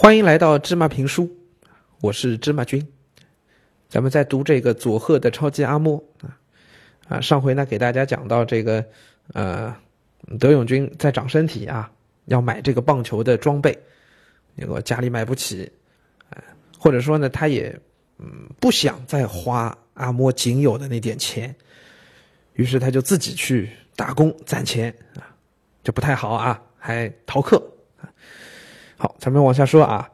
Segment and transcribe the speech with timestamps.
[0.00, 1.28] 欢迎来到芝麻评书，
[2.00, 2.86] 我是芝麻君。
[3.88, 6.38] 咱们在读这个佐贺的超级阿莫啊
[7.08, 8.84] 啊，上回呢给大家讲到这个
[9.32, 9.74] 呃
[10.38, 11.90] 德永君在长身体啊，
[12.26, 13.76] 要买这个棒球的装备，
[14.56, 15.68] 结果家里买不起，
[16.78, 17.76] 或者说呢他也
[18.18, 21.52] 嗯不想再花阿莫仅有的那点钱，
[22.52, 25.34] 于是他就自己去打工攒钱啊，
[25.82, 27.60] 这不太好啊，还逃课
[28.00, 28.06] 啊。
[28.98, 30.10] 好，咱们往下说啊。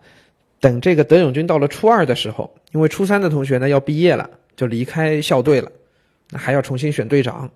[0.61, 5.71] 等这个德永君到了初二的时候，因为初三的同学呢要毕业了，就离开校队了，
[6.31, 7.51] 那还要重新选队长。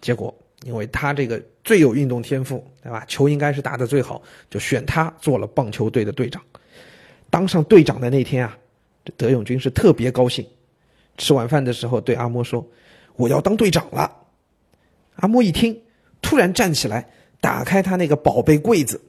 [0.00, 3.04] 结果，因为他这个最有运动天赋，对吧？
[3.08, 6.42] 球应该是打得最好，就选他做了棒球队的队长。
[7.30, 8.56] 当上队长的那天啊，
[9.04, 10.46] 这德永君是特别高兴。
[11.16, 12.66] 吃晚饭的时候，对阿莫说
[13.16, 14.10] ：“我要当队长了。”
[15.16, 15.78] 阿莫一听，
[16.20, 17.06] 突然站起来，
[17.40, 19.00] 打开他那个宝贝柜子。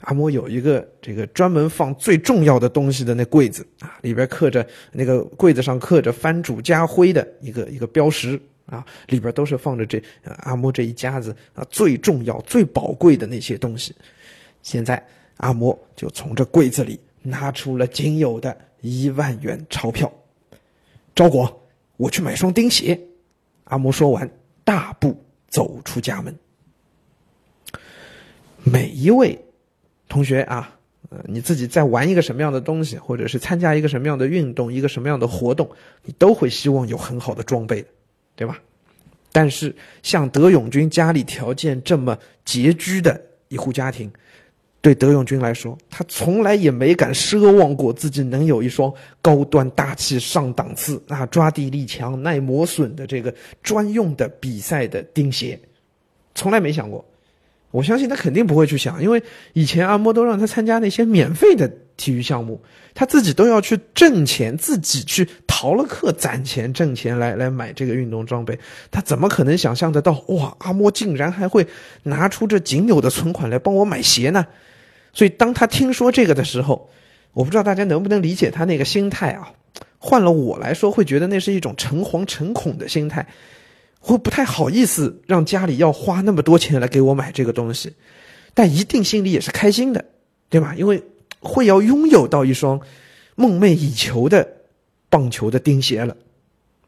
[0.00, 10.02] 阿嬷有一个这个专门放最重要的东西的那柜子啊，里边刻着那个柜子上刻着藩主家徽的一个一个标识啊，里边都是放着这
[10.38, 13.94] 阿嬷这一家子啊最重要最宝贵的那些东西。
[14.62, 15.06] 现在
[15.36, 20.10] 阿嬷就从这柜子里拿出了仅有的一万元钞票，
[21.14, 21.62] 招果，
[21.98, 22.98] 我去买双钉鞋。
[23.64, 24.28] 阿嬷说完，
[24.64, 25.14] 大步
[25.48, 26.34] 走出家门。
[28.64, 29.38] 每一位。
[30.10, 30.76] 同学啊，
[31.08, 35.70] 呃，你自己在玩一个什么样的东西，或者是参加一个什么样的运动，一个什么样的活动，
[36.04, 37.82] 你都会希望有很好的装备，
[38.34, 38.60] 对吧？
[39.30, 39.72] 但是
[40.02, 44.10] 像德永军家里条件这么拮据的一户家庭，
[44.80, 55.56] 对德永军来说，他从来也没敢奢望过自己能有一双高端大气上档次啊，抓地力强、耐磨损的这个专用的比赛的钉鞋，
[56.34, 57.04] 从来没想过。
[57.70, 62.60] 我相信他肯定不会去想，因为以前阿莫都让他参加那些免费的体育项目，
[62.94, 68.58] 他自己都要去挣钱，自己去逃了课攒钱挣钱来来买这个运动装备，
[68.90, 70.12] 他怎么可能想象得到？
[70.28, 71.66] 哇，阿莫竟然还会
[72.02, 74.46] 拿出这仅有的存款来帮我买鞋呢？
[75.12, 76.90] 所以当他听说这个的时候，
[77.32, 79.52] 我不知道大家能不能理解他那个心态啊？
[79.98, 83.26] 换了我来说，会觉得那是一种诚惶诚恐的心态。
[84.00, 87.94] 会不太好意思让家里要花那么多钱来给我买这个东西，
[88.54, 90.04] 但一定心里也是开心的，
[90.48, 90.74] 对吧？
[90.74, 91.04] 因为
[91.40, 92.80] 会要拥有到一双
[93.36, 94.46] 梦寐以求的
[95.08, 96.16] 棒球的钉鞋了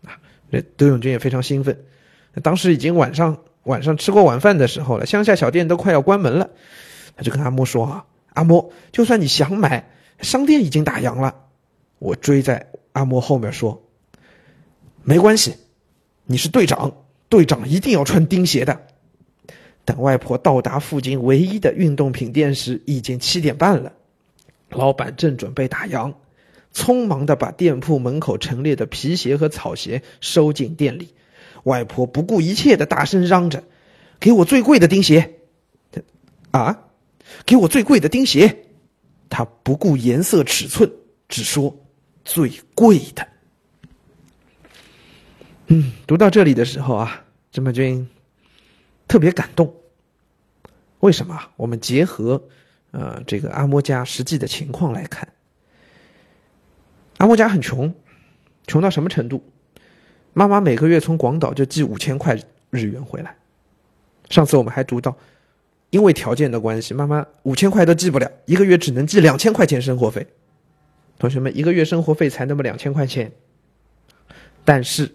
[0.05, 0.19] 啊！
[0.51, 1.85] 那德永君也非常兴奋。
[2.43, 6.51] 当时已经晚上晚上吃过晚饭的时候了，乡下小店都快要关门了，
[7.15, 9.91] 他就跟阿莫说啊：“阿莫，就算你想买，
[10.21, 11.35] 商店已经打烊了。”
[12.01, 13.83] 我追在阿莫后面说
[15.05, 15.55] ：“没关系，
[16.33, 16.93] 你是队长。”
[17.29, 18.87] 队长一定要穿钉鞋的。
[19.87, 23.93] 等外婆到达附近唯一的运动品店时，已经七点半了。
[24.69, 26.13] 老板正准备打烊，
[26.75, 31.15] 匆忙的把店铺门口陈列的皮鞋和草鞋收进店里。
[31.65, 33.65] 外婆不顾一切的大声嚷着
[34.21, 35.39] ：“给我最贵的钉鞋！”
[36.53, 36.85] 啊，
[37.47, 38.67] 给我最贵的钉鞋！
[39.31, 40.93] 他不顾颜色尺寸，
[41.31, 41.75] 只说
[42.27, 43.27] 最贵的。
[46.07, 48.09] 读到这里的时候啊，芝麻君
[49.07, 49.75] 特别感动。
[51.01, 51.39] 为什么？
[51.57, 52.43] 我们结合
[52.91, 55.29] 呃这个阿莫家实际的情况来看，
[57.19, 57.95] 阿莫家很穷，
[58.67, 59.45] 穷到什么程度？
[60.33, 62.39] 妈妈每个月从广岛就寄五千块
[62.71, 63.37] 日元回来。
[64.31, 65.17] 上次我们还读到，
[65.91, 70.27] 因为条件的关系，妈妈五千块都寄不了，一个月只能寄两千块钱生活费。
[71.19, 73.31] 同学们，一个月生活费才那么两千块钱，
[74.65, 75.15] 但是。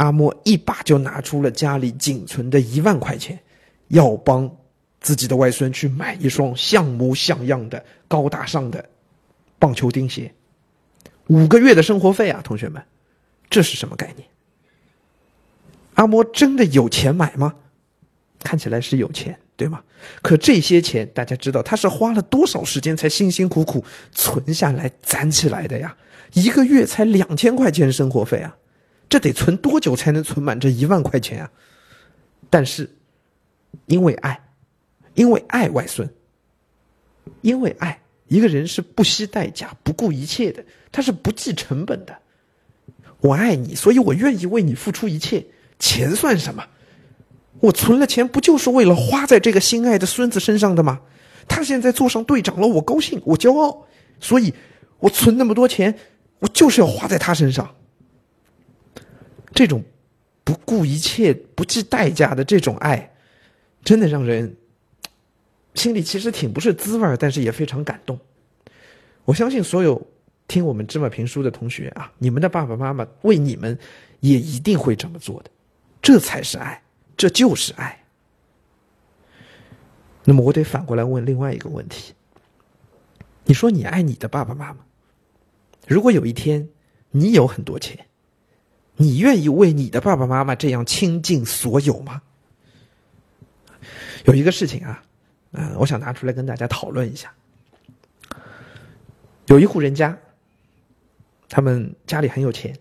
[0.00, 3.38] 阿莫一把就拿出了家里仅存的一万块钱，
[3.88, 4.50] 要帮
[4.98, 8.82] 自己的外孙去买一双像模像样的高大上的
[9.58, 10.32] 棒球钉鞋。
[11.26, 12.82] 五个月的生活费啊，同学们，
[13.50, 14.26] 这是什么概念？
[15.96, 17.54] 阿莫真的有钱买吗？
[18.42, 19.82] 看起来是有钱，对吗？
[20.22, 25.94] 可这些钱，大家知道他是花了多少时间才辛辛苦苦存下来攒起来的呀？
[26.32, 28.56] 一个月才两千块钱生活费啊！
[29.10, 31.50] 这得存多久才能存满这一万块钱啊？
[32.48, 32.88] 但是，
[33.86, 34.40] 因为爱，
[35.14, 36.08] 因为爱外孙，
[37.42, 42.16] 因为爱一个人是不惜代价、不顾一切的，他是不计成本的。
[43.20, 45.44] 我爱你，所以我愿意为你付出一切。
[45.78, 46.64] 钱算什么？
[47.58, 51.00] 我存了钱，不就是为了花在这个心爱的孙子身上的吗？
[51.48, 53.86] 他现在做上队长了，我高兴，我骄傲，
[54.20, 54.54] 所以
[55.00, 55.98] 我存那么多钱，
[56.38, 57.74] 我就是要花在他身上。
[59.52, 59.82] 这种
[60.44, 63.12] 不顾一切、不计代价的这种爱，
[63.84, 64.56] 真的让人
[65.74, 68.18] 心里其实挺不是滋味但是也非常感动。
[69.24, 70.06] 我相信所有
[70.48, 73.78] 听我们芝麻评书的同学啊，你们的爸爸妈妈为你们
[74.20, 75.50] 也一定会这么做的，
[76.02, 76.82] 这才是爱，
[77.16, 78.04] 这就是爱。
[80.24, 82.12] 那么我得反过来问另外一个问题：
[83.44, 84.80] 你说你爱你的爸爸妈妈，
[85.86, 86.68] 如果有一天
[87.10, 88.06] 你有很多钱，
[89.00, 92.20] 你愿意为你的爸爸妈妈这样倾尽所有吗？
[94.26, 95.02] 有一个事情啊，
[95.52, 97.32] 嗯，我想拿出来跟大家讨论一下。
[99.46, 100.14] 有一户人家，
[101.48, 102.76] 他们家里很有钱，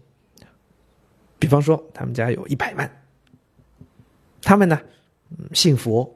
[1.39, 3.01] 比方说他们家有一百万，
[4.42, 4.77] 他们呢，
[5.30, 6.13] 嗯信佛。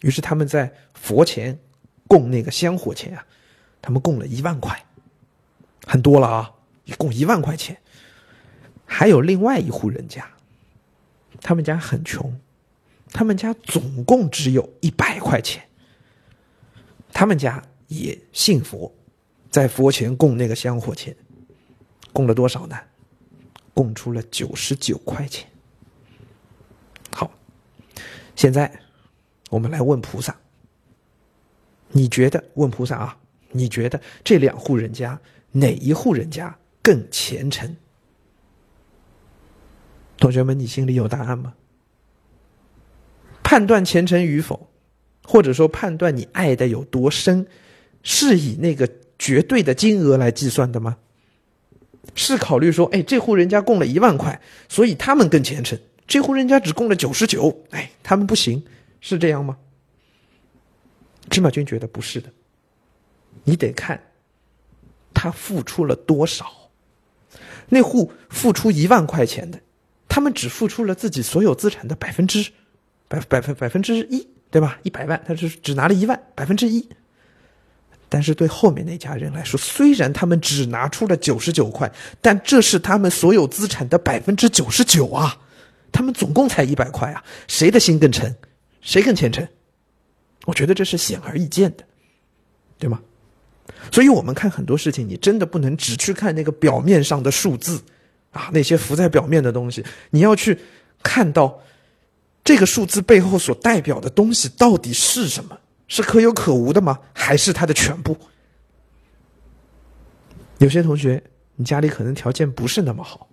[0.00, 1.58] 于是他们在佛前
[2.06, 3.26] 供那个香火钱啊，
[3.82, 4.82] 他们供了一万块，
[5.86, 6.50] 很多了啊，
[6.84, 7.76] 一共一万块钱。
[8.96, 10.24] 还有另外一户人家，
[11.40, 12.40] 他们家很穷，
[13.10, 15.64] 他们家总共只有一百块钱。
[17.12, 18.94] 他们家也信佛，
[19.50, 21.16] 在佛前供那个香火钱，
[22.12, 22.78] 供了多少呢？
[23.74, 25.44] 供出了九十九块钱。
[27.12, 27.28] 好，
[28.36, 28.80] 现在。
[29.50, 30.36] 我们来问菩萨，
[31.88, 32.42] 你觉得？
[32.54, 33.18] 问菩萨啊，
[33.50, 35.20] 你觉得这两户人家
[35.50, 37.76] 哪一户人家更虔诚？
[40.18, 41.54] 同学们，你心里有答案吗？
[43.42, 44.68] 判断虔诚与否，
[45.22, 47.46] 或者说判断你爱的有多深，
[48.02, 48.88] 是以那个
[49.18, 50.96] 绝对的金额来计算的吗？
[52.14, 58.62] 是考虑说，哎，这户人家供了一万块，所以他们更虔诚；这户人家只供了九十九，哎，他们不行。
[59.00, 59.58] 是这样吗？
[61.28, 62.30] 芝麻君觉得不是的，
[63.44, 64.02] 你得看
[65.12, 66.46] 他付出了多少。
[67.68, 69.58] 那户付出一万块钱的，
[70.14, 72.48] 他们只付出了自己所有资产的百分之
[73.08, 74.78] 百百分百分之一，对吧？
[74.84, 76.88] 一百万，他是只拿了一万百分之一。
[78.08, 81.90] 但是对后面那家人来说，虽然他们只拿出了九十九块，
[82.20, 85.36] 但这是他们所有资产的百分之九十九啊！
[85.90, 87.24] 他们总共才一百块啊！
[87.48, 88.36] 谁的心更沉？
[88.82, 89.44] 谁更虔诚？
[90.44, 91.82] 我觉得这是显而易见的，
[92.78, 93.00] 对吗？
[93.90, 97.82] 所以，我们看很多事情，你真的不能只去看那个表面上的数字
[98.34, 100.58] 啊，那些浮在表面的东西，你要去
[101.02, 101.58] 看到
[102.44, 105.58] 这个数字背后所代表的东西到底是什么？
[105.88, 106.98] 是可有可无的吗？
[107.14, 108.14] 还是它的全部？
[110.58, 111.22] 有些同学，
[111.56, 113.26] 你家里可能条件不是那么好，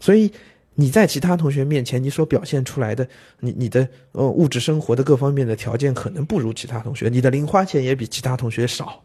[0.00, 0.32] 所以。
[0.74, 3.06] 你在其他同学面前，你所表现出来的，
[3.40, 9.02] 你你的呃物质生活的各方面的条件可能不如其他同学，你的零花钱也比其他同学少，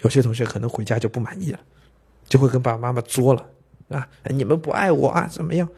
[0.00, 1.60] 有些同学可能回家就不满意了，
[2.28, 3.46] 就会跟爸爸妈妈作了
[3.90, 4.08] 啊！
[4.30, 5.28] 你们不爱我啊？
[5.30, 5.68] 怎么样？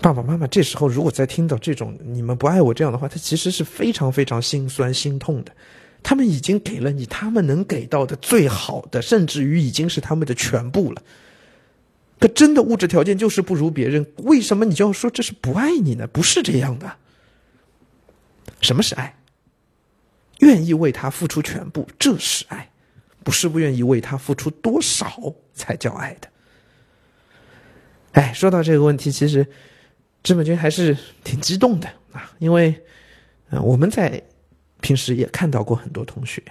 [0.00, 5.52] 爸爸妈妈这时候如果再听到这种你们不爱我这样的话，他其实是非常非常心酸心痛的。
[6.02, 11.02] 他们已经给了你他们能给到的最好的，甚至于已经是他们的全部了。
[12.20, 16.06] 可真的物质条件就是不如别人，为什么你就要说这是不爱你呢？
[16.06, 16.96] 不是这样的。
[18.60, 19.16] 什么是爱？
[20.40, 22.70] 愿意为他付出全部，这是爱，
[23.24, 26.28] 不是不愿意为他付出多少才叫爱的。
[28.16, 29.46] 哎，说到这个问题，其实
[30.22, 32.74] 芝麻君还是挺激动的啊，因为
[33.50, 34.22] 呃，我们在
[34.80, 36.42] 平时也看到过很多同学，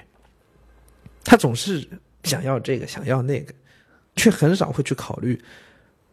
[1.24, 1.86] 他总是
[2.24, 3.54] 想要这个，想要那个。
[4.18, 5.38] 却很少会去考虑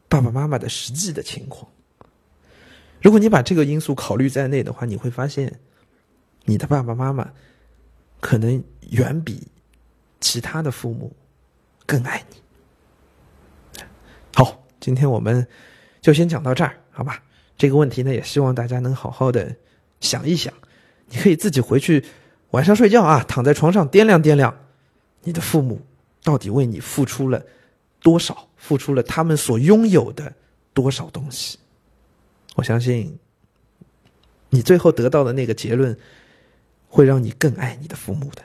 [0.09, 1.71] 爸爸妈妈的实际的情况。
[3.01, 5.61] 如果你把这个因素考虑在内的话，你会发现，
[6.45, 7.33] 你的爸爸妈妈
[8.21, 8.61] 可能
[8.91, 9.47] 远比
[10.21, 11.15] 其他的父母
[11.87, 12.37] 更爱你。
[14.83, 15.47] 今天我们
[16.01, 17.23] 就先讲到这儿，好吧？
[17.57, 19.55] 这个问题呢，也希望大家能好好的
[20.01, 20.53] 想一想。
[21.07, 22.05] 你可以自己回去
[22.51, 24.53] 晚上睡觉啊，躺在床上掂量掂量，
[25.23, 25.81] 你的父母
[26.25, 27.41] 到底为你付出了。
[28.01, 30.35] 多少付出了他们所拥有的
[30.75, 31.57] 多少东西？
[32.57, 33.17] 我相信，
[34.51, 35.97] 你最后得到的那个结论，
[36.89, 38.43] 会让你更爱你的父母的。